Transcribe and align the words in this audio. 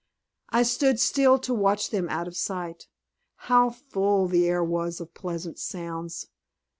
I 0.49 0.63
stood 0.63 0.99
still 0.99 1.37
to 1.37 1.53
watch 1.53 1.91
them 1.91 2.09
out 2.09 2.27
of 2.27 2.35
sight. 2.35 2.87
How 3.35 3.69
full 3.69 4.25
the 4.27 4.47
air 4.47 4.63
was 4.63 4.99
of 4.99 5.13
pleasant 5.13 5.59
sounds! 5.59 6.25